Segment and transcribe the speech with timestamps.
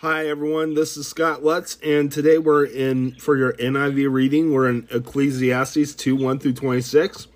[0.00, 4.52] Hi everyone, this is Scott Lutz, and today we're in for your NIV reading.
[4.52, 7.26] We're in Ecclesiastes 2 1 through 26.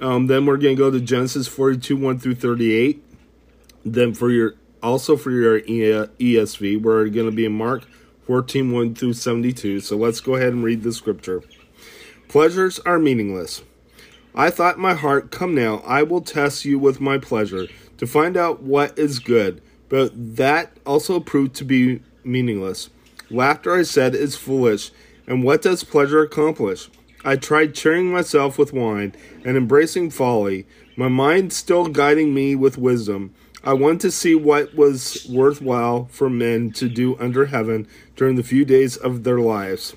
[0.00, 3.02] Um, then we're going to go to Genesis 42 1 through 38.
[3.84, 7.88] Then for your also for your ESV, we're going to be in Mark
[8.28, 9.80] 14 1 through 72.
[9.80, 11.42] So let's go ahead and read the scripture.
[12.28, 13.64] Pleasures are meaningless.
[14.32, 17.66] I thought my heart, Come now, I will test you with my pleasure
[17.98, 22.90] to find out what is good but that also proved to be meaningless.
[23.30, 24.90] Laughter, I said, is foolish,
[25.26, 26.88] and what does pleasure accomplish?
[27.24, 32.78] I tried cheering myself with wine and embracing folly, my mind still guiding me with
[32.78, 33.34] wisdom.
[33.64, 38.44] I wanted to see what was worthwhile for men to do under heaven during the
[38.44, 39.96] few days of their lives.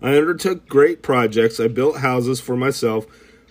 [0.00, 1.60] I undertook great projects.
[1.60, 3.06] I built houses for myself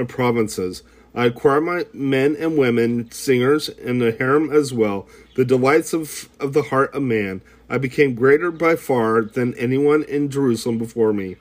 [0.00, 0.82] and provinces.
[1.14, 6.28] I acquired my men and women, singers, and the harem as well, the delights of,
[6.40, 7.42] of the heart of man.
[7.68, 11.36] I became greater by far than anyone in Jerusalem before me.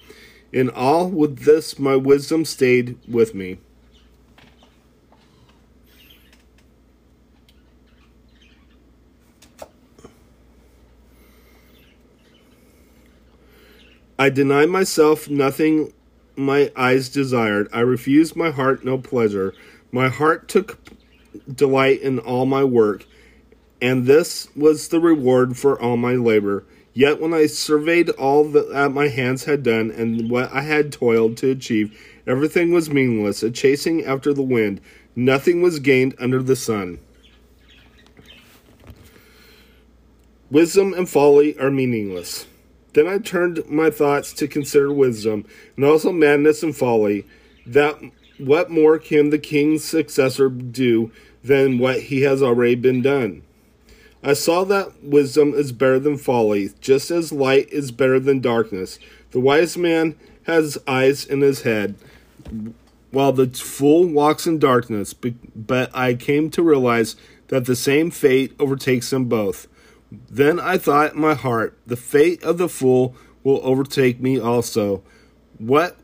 [0.51, 3.59] In all with this my wisdom stayed with me.
[14.17, 15.93] I denied myself nothing
[16.39, 17.67] my eyes desired.
[17.73, 19.53] I refused my heart no pleasure.
[19.91, 20.77] My heart took
[21.53, 23.05] delight in all my work,
[23.81, 26.65] and this was the reward for all my labor.
[26.93, 31.37] Yet when I surveyed all that my hands had done and what I had toiled
[31.37, 34.81] to achieve, everything was meaningless, a chasing after the wind.
[35.15, 36.99] Nothing was gained under the sun.
[40.51, 42.47] Wisdom and folly are meaningless.
[42.99, 45.45] Then I turned my thoughts to consider wisdom,
[45.77, 47.25] and also madness and folly.
[47.65, 47.97] That
[48.37, 51.09] what more can the king's successor do
[51.41, 53.43] than what he has already been done?
[54.21, 58.99] I saw that wisdom is better than folly, just as light is better than darkness.
[59.31, 61.95] The wise man has eyes in his head,
[63.11, 65.13] while the fool walks in darkness.
[65.13, 67.15] But I came to realize
[67.47, 69.69] that the same fate overtakes them both.
[70.11, 75.03] Then I thought in my heart, The fate of the fool will overtake me also.
[75.57, 75.97] What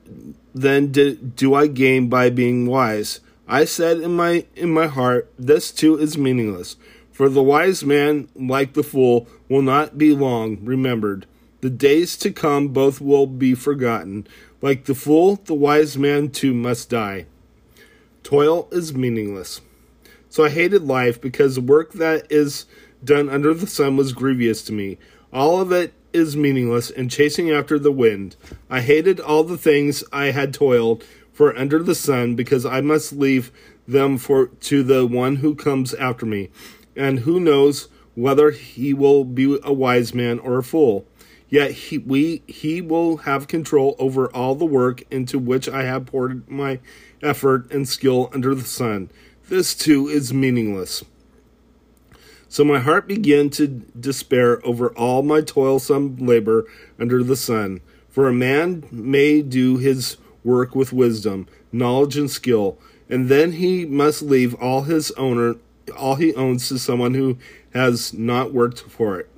[0.54, 3.20] then do, do I gain by being wise?
[3.48, 6.76] I said in my in my heart, This too is meaningless.
[7.12, 11.26] For the wise man, like the fool, will not be long remembered.
[11.62, 14.28] The days to come both will be forgotten.
[14.62, 17.26] Like the fool, the wise man too must die.
[18.24, 19.62] Toil is meaningless.
[20.30, 22.66] So I hated life because work that is
[23.06, 24.98] done under the sun was grievous to me.
[25.32, 28.36] All of it is meaningless and chasing after the wind.
[28.70, 33.14] I hated all the things I had toiled for under the sun because I must
[33.14, 33.52] leave
[33.88, 36.50] them for to the one who comes after me.
[36.96, 41.06] And who knows whether he will be a wise man or a fool.
[41.50, 46.08] Yet he, we, he will have control over all the work into which I have
[46.08, 46.80] poured my
[47.22, 49.10] effort and skill under the sun.
[49.48, 51.04] This too is meaningless.
[52.56, 56.64] So my heart began to despair over all my toilsome labor
[56.98, 57.82] under the sun.
[58.08, 62.78] For a man may do his work with wisdom, knowledge, and skill,
[63.10, 65.58] and then he must leave all his owner,
[65.98, 67.38] all he owns to someone who
[67.74, 69.30] has not worked for it.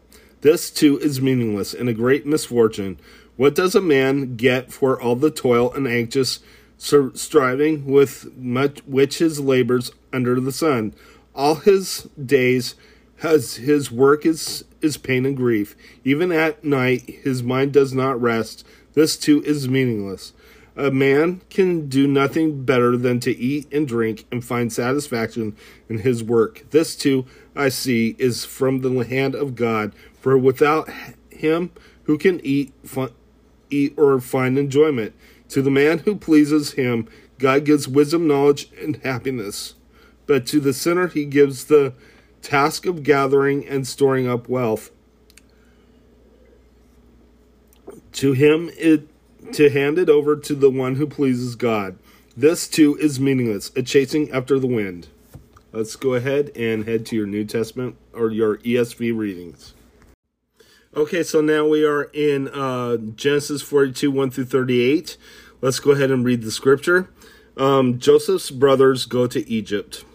[0.41, 2.99] This too is meaningless and a great misfortune.
[3.35, 6.41] What does a man get for all the toil and anxious
[6.77, 10.93] striving with much which his labors under the sun?
[11.33, 12.75] All his days
[13.23, 15.75] as his work is, is pain and grief.
[16.03, 18.65] Even at night, his mind does not rest.
[18.93, 20.33] This too is meaningless.
[20.75, 25.55] A man can do nothing better than to eat and drink and find satisfaction
[25.89, 26.65] in his work.
[26.69, 27.25] This too,
[27.55, 29.93] I see, is from the hand of God.
[30.21, 30.87] For without
[31.31, 31.71] him,
[32.03, 32.73] who can eat,
[33.71, 35.15] eat or find enjoyment?
[35.49, 37.07] To the man who pleases him,
[37.39, 39.73] God gives wisdom, knowledge, and happiness.
[40.27, 41.93] But to the sinner, he gives the
[42.41, 44.91] task of gathering and storing up wealth.
[48.13, 49.09] To him it
[49.53, 51.97] to hand it over to the one who pleases God.
[52.35, 55.07] This too is meaningless, a chasing after the wind.
[55.71, 59.73] Let's go ahead and head to your New Testament or your ESV readings.
[60.95, 65.17] Okay, so now we are in uh, Genesis 42, 1 through 38.
[65.61, 67.09] Let's go ahead and read the scripture.
[67.57, 70.05] Um, Joseph's brothers go to Egypt.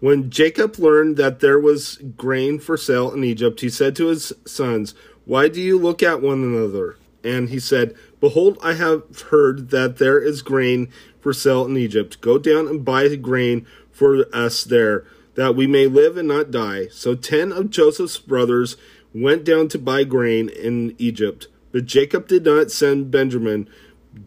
[0.00, 4.32] When Jacob learned that there was grain for sale in Egypt, he said to his
[4.46, 4.94] sons,
[5.26, 6.96] Why do you look at one another?
[7.22, 10.88] And he said, Behold, I have heard that there is grain
[11.20, 12.20] for sale in Egypt.
[12.22, 15.04] Go down and buy grain for us there,
[15.34, 16.88] that we may live and not die.
[16.88, 18.78] So ten of Joseph's brothers
[19.12, 21.46] went down to buy grain in Egypt.
[21.72, 23.68] But Jacob did not send Benjamin,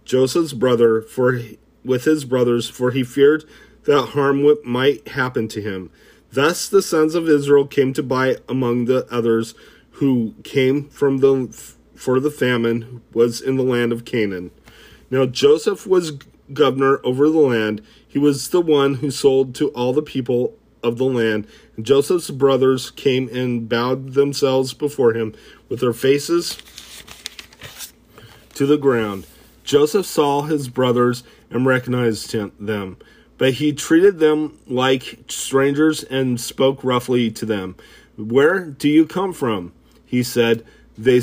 [0.05, 1.41] Joseph's brother, for
[1.83, 3.43] with his brothers, for he feared
[3.85, 5.89] that harm might happen to him.
[6.31, 9.53] Thus the sons of Israel came to buy among the others
[9.91, 11.47] who came from the
[11.95, 14.51] for the famine was in the land of Canaan.
[15.11, 16.17] Now Joseph was
[16.51, 17.81] governor over the land.
[18.07, 21.47] He was the one who sold to all the people of the land.
[21.75, 25.33] And Joseph's brothers came and bowed themselves before him
[25.69, 26.57] with their faces
[28.55, 29.25] to the ground.
[29.63, 32.97] Joseph saw his brothers and recognized him, them.
[33.43, 37.75] But he treated them like strangers and spoke roughly to them.
[38.15, 39.73] Where do you come from?
[40.05, 40.65] He said.
[40.97, 41.19] They,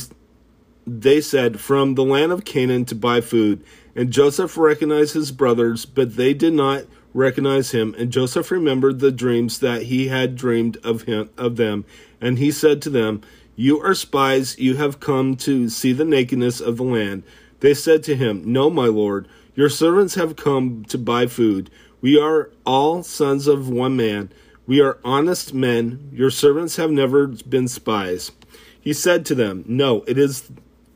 [0.87, 3.65] they said, From the land of Canaan to buy food.
[3.97, 6.85] And Joseph recognized his brothers, but they did not
[7.15, 7.95] recognize him.
[7.97, 11.87] And Joseph remembered the dreams that he had dreamed of him of them.
[12.21, 13.23] And he said to them,
[13.57, 17.23] You are spies, you have come to see the nakedness of the land.
[17.61, 21.71] They said to him, No, my lord, your servants have come to buy food.
[22.01, 24.33] We are all sons of one man.
[24.67, 26.11] We are honest men.
[26.13, 28.33] Your servants have never been spies.
[28.81, 30.51] He said to them, No, it is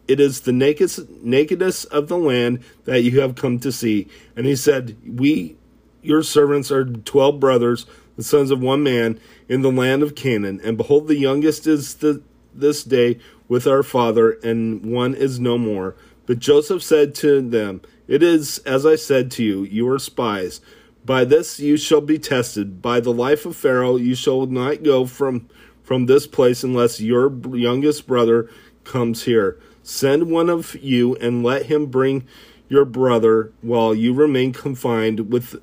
[0.06, 4.06] it is the nakedness of the land that you have come to see.
[4.36, 5.56] And he said, We,
[6.02, 7.86] your servants, are twelve brothers,
[8.16, 9.18] the sons of one man,
[9.48, 10.60] in the land of Canaan.
[10.62, 12.22] And behold, the youngest is the,
[12.52, 13.18] this day
[13.48, 15.96] with our father, and one is no more.
[16.26, 20.60] But Joseph said to them, It is as I said to you, you are spies.
[21.04, 22.80] By this you shall be tested.
[22.80, 25.48] By the life of Pharaoh you shall not go from
[25.82, 28.48] from this place unless your youngest brother
[28.84, 29.60] comes here.
[29.82, 32.26] Send one of you and let him bring
[32.68, 35.62] your brother while you remain confined with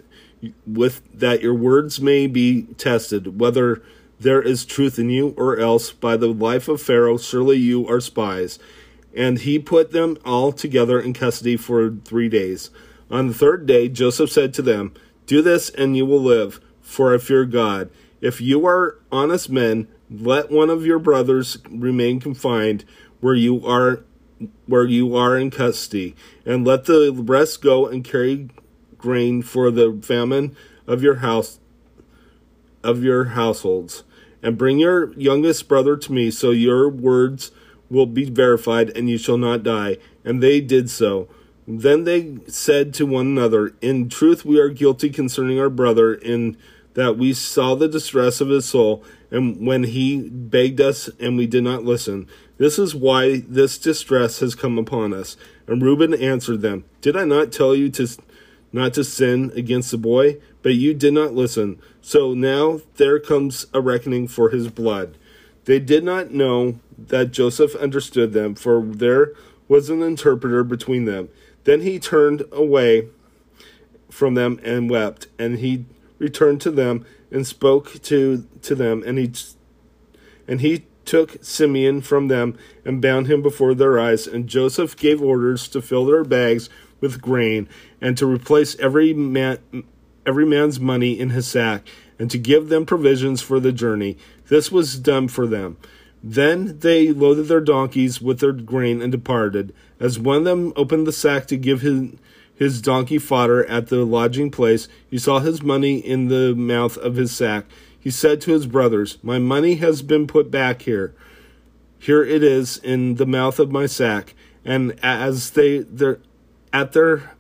[0.68, 3.82] with that your words may be tested whether
[4.20, 8.00] there is truth in you or else by the life of Pharaoh surely you are
[8.00, 8.60] spies.
[9.16, 12.70] And he put them all together in custody for 3 days.
[13.10, 14.94] On the third day Joseph said to them,
[15.26, 17.90] do this and you will live, for I fear God.
[18.20, 22.86] If you are honest men, let one of your brothers remain confined
[23.20, 24.04] where you are
[24.66, 26.16] where you are in custody,
[26.46, 28.50] and let the rest go and carry
[28.98, 30.56] grain for the famine
[30.88, 31.60] of your house
[32.84, 34.04] of your households.
[34.44, 37.52] And bring your youngest brother to me, so your words
[37.92, 39.98] will be verified, and you shall not die.
[40.26, 41.30] And they did so.
[41.80, 46.58] Then they said to one another, In truth, we are guilty concerning our brother, in
[46.96, 51.48] that we saw the distress of his soul, and when he begged us, and we
[51.48, 52.28] did not listen.
[52.58, 55.38] This is why this distress has come upon us.
[55.66, 58.08] And Reuben answered them, Did I not tell you to
[58.74, 60.42] not to sin against the boy?
[60.62, 61.82] But you did not listen.
[62.02, 65.18] So now there comes a reckoning for his blood.
[65.66, 69.34] They did not know that Joseph understood them, for there
[69.68, 71.30] was an interpreter between them.
[71.64, 73.10] Then he turned away
[74.10, 75.86] from them and wept, and he
[76.18, 79.32] returned to them and spoke to to them, and he
[80.48, 84.28] and he took Simeon from them and bound him before their eyes.
[84.28, 87.68] And Joseph gave orders to fill their bags with grain,
[88.00, 89.60] and to replace every man
[90.26, 91.88] every man's money in his sack,
[92.20, 94.18] and to give them provisions for the journey.
[94.50, 95.78] This was done for them.
[96.24, 99.74] Then they loaded their donkeys with their grain and departed.
[100.00, 102.12] As one of them opened the sack to give his,
[102.56, 107.16] his donkey fodder at the lodging place, he saw his money in the mouth of
[107.16, 107.66] his sack.
[108.00, 111.14] He said to his brothers, My money has been put back here.
[112.00, 114.34] Here it is in the mouth of my sack.
[114.66, 116.20] And as they their
[116.74, 117.32] at their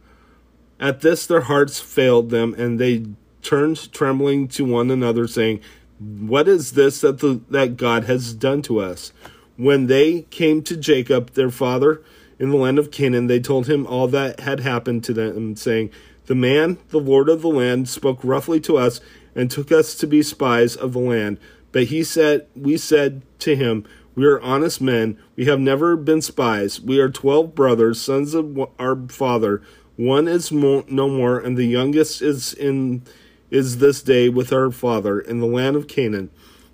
[0.79, 3.05] at this their hearts failed them, and they
[3.41, 5.61] turned trembling to one another, saying,
[6.01, 9.13] what is this that the, that God has done to us?
[9.55, 12.01] When they came to Jacob, their father,
[12.39, 15.91] in the land of Canaan, they told him all that had happened to them, saying,
[16.25, 18.99] The man, the Lord of the land, spoke roughly to us
[19.35, 21.37] and took us to be spies of the land.
[21.71, 25.19] But he said, We said to him, We are honest men.
[25.35, 26.81] We have never been spies.
[26.81, 29.61] We are twelve brothers, sons of our father.
[29.97, 33.03] One is no more, and the youngest is in
[33.51, 36.31] is this day with our father in the land of Canaan.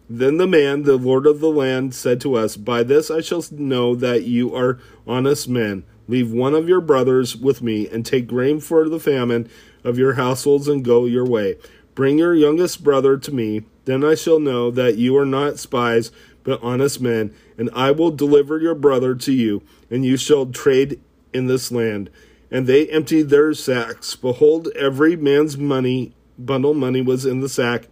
[0.09, 3.43] Then the man, the lord of the land, said to us, By this I shall
[3.51, 5.83] know that you are honest men.
[6.07, 9.49] Leave one of your brothers with me, and take grain for the famine
[9.83, 11.57] of your households, and go your way.
[11.95, 13.63] Bring your youngest brother to me.
[13.83, 16.11] Then I shall know that you are not spies,
[16.43, 21.01] but honest men, and I will deliver your brother to you, and you shall trade
[21.33, 22.09] in this land.
[22.49, 24.15] And they emptied their sacks.
[24.15, 27.87] Behold, every man's money, bundle money, was in the sack.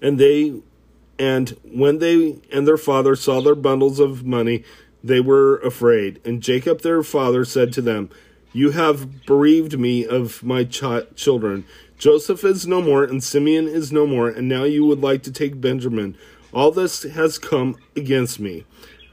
[0.00, 0.60] And they
[1.18, 4.64] and when they and their father saw their bundles of money,
[5.02, 6.20] they were afraid.
[6.24, 8.10] And Jacob their father said to them,
[8.52, 11.64] You have bereaved me of my ch- children.
[11.98, 15.32] Joseph is no more, and Simeon is no more, and now you would like to
[15.32, 16.16] take Benjamin.
[16.52, 18.64] All this has come against me.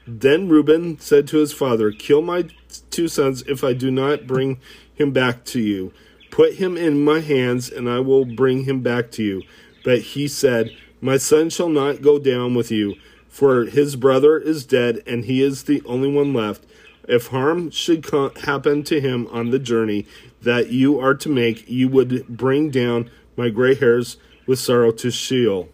[0.06, 2.48] Then Reuben said to his father, Kill my
[2.90, 4.60] two sons if I do not bring
[4.94, 5.92] him back to you.
[6.32, 9.42] Put him in my hands, and I will bring him back to you.
[9.84, 12.94] But he said, My son shall not go down with you,
[13.28, 16.64] for his brother is dead, and he is the only one left.
[17.06, 18.08] If harm should
[18.44, 20.06] happen to him on the journey
[20.40, 25.10] that you are to make, you would bring down my gray hairs with sorrow to
[25.10, 25.68] Sheol.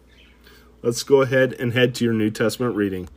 [0.83, 3.09] Let's go ahead and head to your New Testament reading.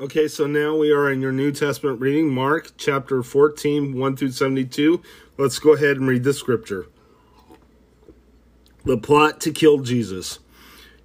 [0.00, 4.30] Okay, so now we are in your New Testament reading, Mark chapter 14, 1 through
[4.30, 5.02] 72.
[5.36, 6.86] Let's go ahead and read the scripture.
[8.86, 10.38] The plot to kill Jesus.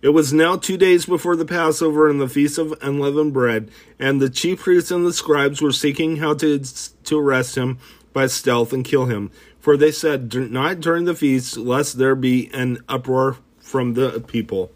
[0.01, 4.21] It was now two days before the Passover and the Feast of Unleavened Bread, and
[4.21, 6.59] the chief priests and the scribes were seeking how to,
[7.03, 7.79] to arrest him
[8.13, 9.29] by stealth and kill him.
[9.59, 14.71] For they said, Not during the feast, lest there be an uproar from the people.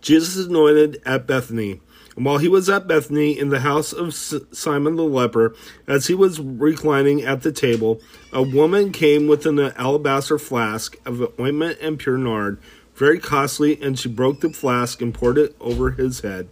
[0.00, 1.80] Jesus anointed at Bethany.
[2.16, 5.54] And while he was at Bethany in the house of Simon the leper,
[5.86, 8.00] as he was reclining at the table,
[8.32, 12.58] a woman came with an alabaster flask of ointment and pure nard,
[12.94, 16.48] very costly, and she broke the flask and poured it over his head.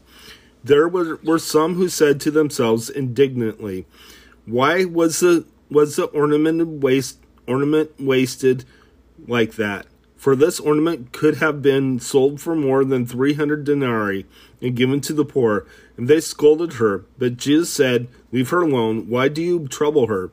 [0.65, 3.87] There were, were some who said to themselves indignantly,
[4.47, 8.65] Why was the was the ornament waste ornament wasted
[9.27, 9.87] like that?
[10.23, 14.25] For this ornament could have been sold for more than three hundred denarii
[14.61, 15.67] and given to the poor.
[15.97, 17.05] And they scolded her.
[17.19, 19.09] But Jesus said, Leave her alone.
[19.09, 20.31] Why do you trouble her?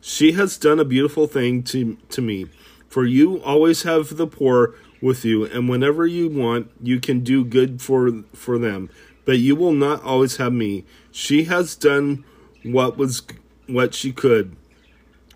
[0.00, 2.46] She has done a beautiful thing to, to me.
[2.88, 7.44] For you always have the poor with you, and whenever you want, you can do
[7.44, 8.88] good for, for them.
[9.24, 10.84] But you will not always have me.
[11.10, 12.24] She has done
[12.62, 13.22] what was
[13.66, 14.54] what she could.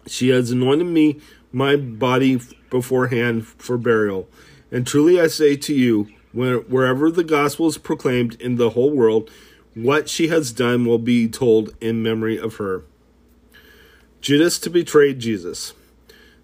[0.07, 1.21] She has anointed me
[1.53, 2.41] my body
[2.71, 4.29] beforehand for burial.
[4.71, 9.31] And truly I say to you, wherever the gospel is proclaimed in the whole world,
[9.75, 12.85] what she has done will be told in memory of her.
[14.21, 15.75] Judas to betray Jesus.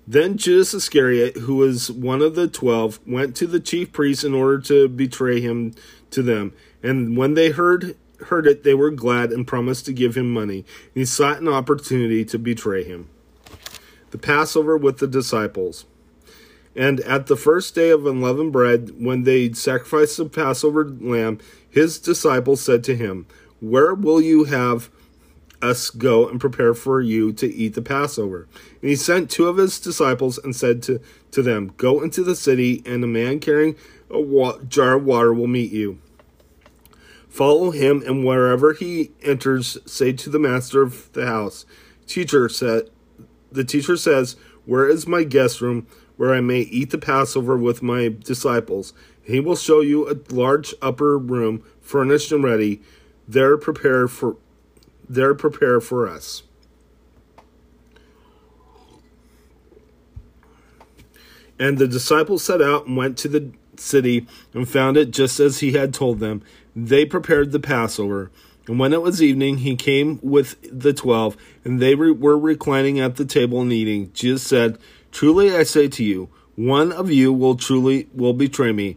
[0.06, 4.34] Then Judas Iscariot, who was one of the twelve, went to the chief priests in
[4.34, 5.74] order to betray him
[6.10, 6.52] to them.
[6.82, 7.96] And when they heard
[8.26, 10.58] heard it, they were glad and promised to give him money.
[10.58, 13.08] And he sought an opportunity to betray him
[14.14, 15.86] the Passover with the disciples.
[16.76, 21.98] And at the first day of unleavened bread, when they sacrificed the Passover lamb, his
[21.98, 23.26] disciples said to him,
[23.58, 24.88] Where will you have
[25.60, 28.46] us go and prepare for you to eat the Passover?
[28.80, 31.00] And he sent two of his disciples and said to,
[31.32, 33.74] to them, Go into the city, and a man carrying
[34.08, 35.98] a wa- jar of water will meet you.
[37.28, 41.66] Follow him, and wherever he enters, say to the master of the house,
[42.06, 42.90] Teacher, said,
[43.54, 47.82] the teacher says, Where is my guest room where I may eat the Passover with
[47.82, 48.92] my disciples?
[49.22, 52.82] He will show you a large upper room, furnished and ready.
[53.26, 54.36] There prepare for
[55.08, 56.42] there prepare for us.
[61.58, 65.60] And the disciples set out and went to the city and found it just as
[65.60, 66.42] he had told them.
[66.74, 68.30] They prepared the Passover.
[68.66, 72.98] And when it was evening, he came with the twelve, and they re- were reclining
[72.98, 74.10] at the table and eating.
[74.14, 74.78] Jesus said,
[75.12, 78.96] Truly I say to you, one of you will truly will betray me,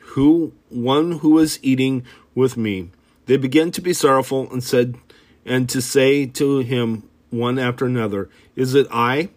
[0.00, 2.04] who one who is eating
[2.34, 2.90] with me.
[3.26, 4.96] They began to be sorrowful and said,
[5.46, 9.30] and to say to him one after another, Is it I?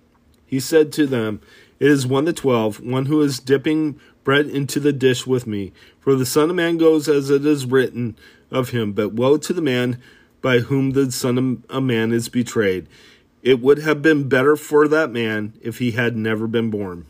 [0.45, 1.41] He said to them,
[1.79, 5.45] It is one of the twelve, one who is dipping bread into the dish with
[5.47, 5.73] me.
[5.99, 8.15] For the Son of Man goes as it is written
[8.53, 10.01] of him, but woe to the man
[10.41, 12.87] by whom the Son of Man is betrayed.
[13.41, 17.05] It would have been better for that man if he had never been born.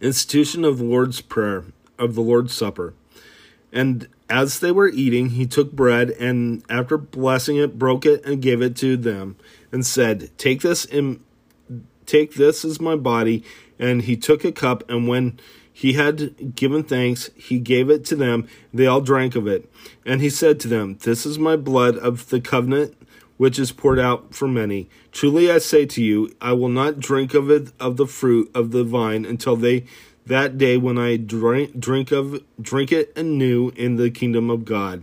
[0.00, 1.64] Institution of the Lord's Prayer,
[1.98, 2.94] of the Lord's Supper.
[3.72, 8.42] And as they were eating, he took bread and, after blessing it, broke it and
[8.42, 9.36] gave it to them,
[9.70, 11.22] and said, Take this in
[12.06, 13.44] Take this as my body.
[13.78, 15.38] And he took a cup, and when
[15.82, 18.46] he had given thanks, he gave it to them.
[18.72, 19.68] They all drank of it.
[20.06, 22.96] And he said to them, This is my blood of the covenant,
[23.36, 24.88] which is poured out for many.
[25.10, 28.70] Truly I say to you, I will not drink of it of the fruit of
[28.70, 29.84] the vine until they
[30.24, 35.02] that day when I drink drink of drink it anew in the kingdom of God.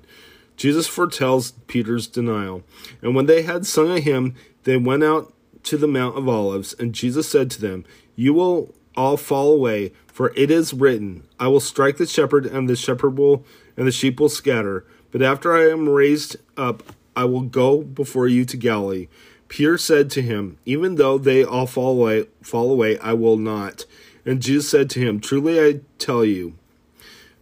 [0.56, 2.64] Jesus foretells Peter's denial.
[3.02, 4.34] And when they had sung a hymn,
[4.64, 5.34] they went out
[5.64, 7.84] to the Mount of Olives, and Jesus said to them,
[8.16, 12.68] You will all fall away, for it is written, I will strike the shepherd, and
[12.68, 13.46] the shepherd will
[13.78, 14.86] and the sheep will scatter.
[15.12, 16.84] But after I am raised up,
[17.16, 19.08] I will go before you to Galilee.
[19.48, 23.86] Peter said to him, Even though they all fall away, fall away, I will not.
[24.26, 26.56] And Jesus said to him, Truly I tell you,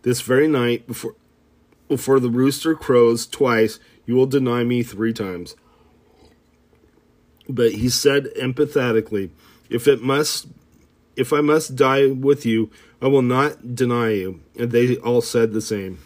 [0.03, 1.15] this very night before
[1.88, 5.55] before the rooster crows twice, you will deny me three times.
[7.50, 9.31] But he said empathetically,
[9.67, 10.46] If it must
[11.17, 12.69] if I must die with you,
[13.01, 14.41] I will not deny you.
[14.57, 16.00] And they all said the same.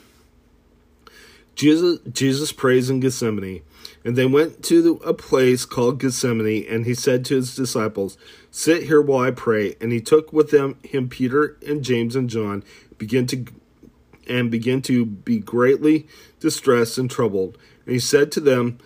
[1.56, 3.62] Jesus, Jesus prays in Gethsemane.
[4.04, 8.18] And they went to a place called Gethsemane, and he said to his disciples,
[8.50, 9.76] Sit here while I pray.
[9.80, 12.64] And he took with them him Peter and James and John,
[12.98, 13.46] began to
[14.28, 16.08] and began to be greatly
[16.40, 17.58] distressed and troubled.
[17.86, 18.80] And he said to them,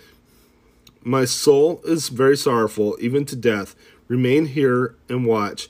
[1.03, 3.75] My soul is very sorrowful, even to death.
[4.07, 5.69] Remain here and watch.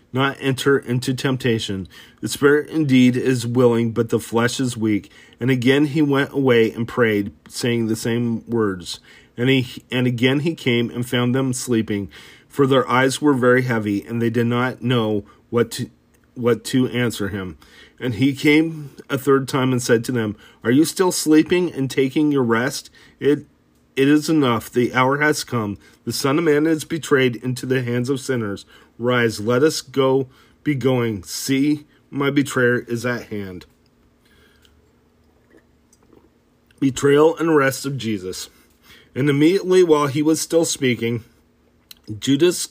[0.13, 1.87] not enter into temptation.
[2.19, 5.11] The spirit indeed is willing, but the flesh is weak.
[5.39, 8.99] And again he went away and prayed, saying the same words.
[9.37, 12.09] And he and again he came and found them sleeping,
[12.47, 15.89] for their eyes were very heavy, and they did not know what to
[16.35, 17.57] what to answer him.
[17.99, 21.89] And he came a third time and said to them, Are you still sleeping and
[21.89, 22.89] taking your rest?
[23.19, 23.45] It
[23.95, 24.69] it is enough.
[24.69, 25.77] The hour has come.
[26.05, 28.65] The Son of Man is betrayed into the hands of sinners.
[29.01, 30.27] Rise, let us go,
[30.63, 31.23] be going.
[31.23, 33.65] See, my betrayer is at hand.
[36.79, 38.49] Betrayal and arrest of Jesus.
[39.15, 41.23] And immediately while he was still speaking,
[42.19, 42.69] Judas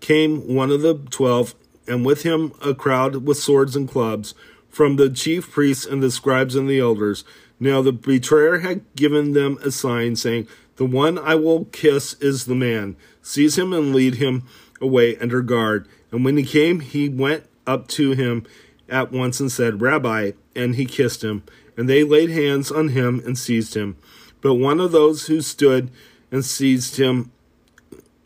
[0.00, 1.54] came, one of the twelve,
[1.86, 4.34] and with him a crowd with swords and clubs,
[4.68, 7.24] from the chief priests and the scribes and the elders.
[7.60, 12.44] Now the betrayer had given them a sign, saying, The one I will kiss is
[12.44, 12.96] the man.
[13.22, 14.44] Seize him and lead him
[14.84, 15.88] away under guard.
[16.12, 18.46] And when he came, he went up to him
[18.88, 21.42] at once and said, Rabbi, and he kissed him.
[21.76, 23.96] And they laid hands on him and seized him.
[24.40, 25.90] But one of those who stood
[26.30, 27.32] and seized him,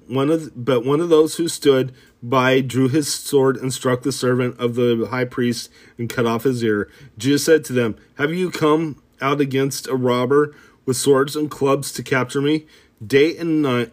[0.09, 4.13] one of but one of those who stood by drew his sword and struck the
[4.13, 6.91] servant of the high priest and cut off his ear.
[7.17, 11.93] Jesus said to them, Have you come out against a robber with swords and clubs
[11.93, 12.67] to capture me?
[13.05, 13.93] Day and night,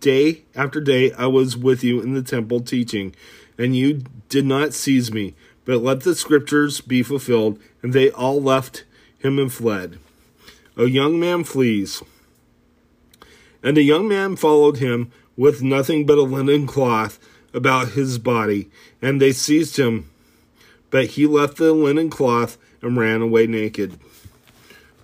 [0.00, 3.14] day after day, I was with you in the temple teaching,
[3.58, 5.34] and you did not seize me.
[5.64, 7.58] But let the scriptures be fulfilled.
[7.82, 8.84] And they all left
[9.18, 9.98] him and fled.
[10.76, 12.02] A young man flees.
[13.62, 17.18] And a young man followed him with nothing but a linen cloth
[17.52, 18.70] about his body,
[19.02, 20.10] and they seized him.
[20.90, 23.98] But he left the linen cloth and ran away naked.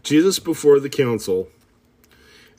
[0.02, 1.48] Jesus before the council.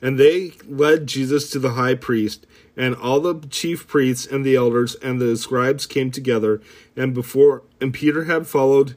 [0.04, 4.54] And they led Jesus to the high priest, and all the chief priests and the
[4.54, 6.60] elders and the scribes came together,
[6.94, 8.96] and before and Peter had followed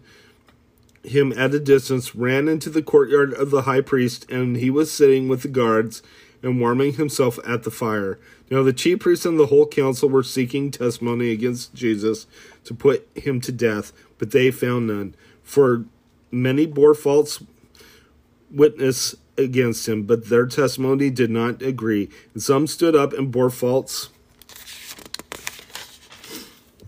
[1.03, 4.91] him at a distance, ran into the courtyard of the high priest, and he was
[4.91, 6.03] sitting with the guards
[6.43, 8.19] and warming himself at the fire.
[8.51, 12.27] Now the chief priests and the whole council were seeking testimony against Jesus
[12.65, 15.15] to put him to death, but they found none.
[15.41, 15.85] For
[16.31, 17.41] many bore false
[18.51, 22.09] witness against him, but their testimony did not agree.
[22.33, 24.09] And some stood up and bore false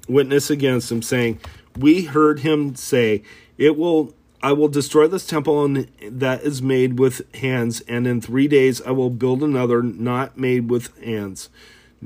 [0.08, 1.40] witness against him, saying,
[1.78, 3.24] We heard him say,
[3.58, 8.48] It will I will destroy this temple that is made with hands, and in three
[8.48, 11.50] days I will build another not made with hands.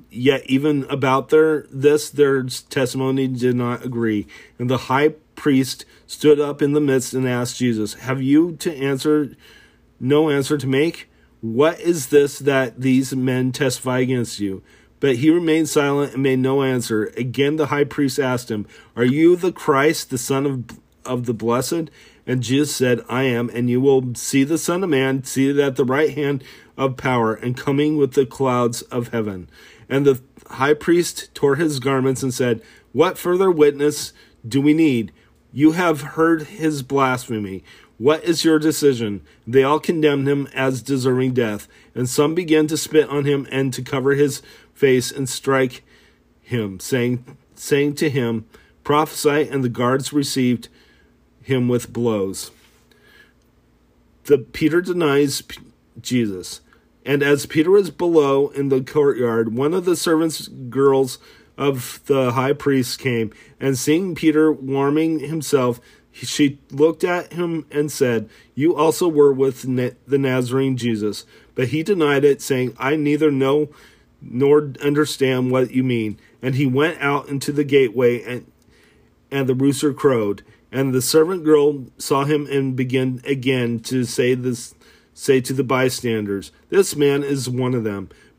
[0.10, 4.26] Yet even about their this their testimony did not agree.
[4.58, 8.76] And the high priest stood up in the midst and asked Jesus, Have you to
[8.76, 9.36] answer
[10.00, 11.10] no answer to make?
[11.42, 14.64] What is this that these men testify against you?
[15.00, 17.12] But he remained silent and made no answer.
[17.18, 18.66] Again, the high priest asked him,
[18.96, 21.90] Are you the Christ, the Son of, of the Blessed?
[22.26, 25.76] And Jesus said, I am, and you will see the Son of Man seated at
[25.76, 26.42] the right hand
[26.78, 29.50] of power and coming with the clouds of heaven.
[29.90, 32.62] And the high priest tore his garments and said,
[32.94, 34.14] What further witness
[34.48, 35.12] do we need?
[35.56, 37.64] You have heard his blasphemy.
[38.00, 39.22] What is your decision?
[39.46, 43.72] They all condemned him as deserving death, and some began to spit on him and
[43.74, 44.42] to cover his
[44.74, 45.84] face and strike
[46.42, 48.46] him, saying, saying to him,
[48.84, 50.70] Prophesy, and the guards received
[51.44, 52.50] him with blows.
[54.26, 55.44] The Peter denies
[56.02, 56.62] Jesus.
[57.06, 61.20] And as Peter was below in the courtyard, one of the servants' girls
[61.58, 65.80] of the high priest came, and seeing Peter warming himself,
[66.12, 71.26] she looked at him and said, You also were with the Nazarene Jesus.
[71.56, 73.70] But he denied it, saying, I neither know
[74.22, 76.20] nor understand what you mean.
[76.42, 78.52] And he went out into the gateway, and,
[79.32, 80.44] and the rooster crowed.
[80.72, 84.74] And the servant girl saw him and began again to say this
[85.14, 88.10] say to the bystanders, This man is one of them.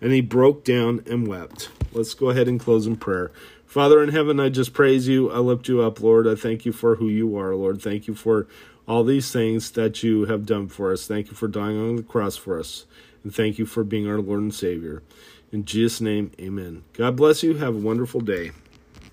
[0.00, 1.68] and he broke down and wept.
[1.92, 3.30] Let's go ahead and close in prayer.
[3.66, 5.30] Father in heaven, I just praise you.
[5.30, 6.26] I lift you up, Lord.
[6.26, 7.80] I thank you for who you are, Lord.
[7.80, 8.48] Thank you for
[8.88, 11.06] all these things that you have done for us.
[11.06, 12.86] Thank you for dying on the cross for us.
[13.22, 15.02] And thank you for being our Lord and Savior.
[15.52, 16.82] In Jesus' name, amen.
[16.94, 17.58] God bless you.
[17.58, 18.50] Have a wonderful day.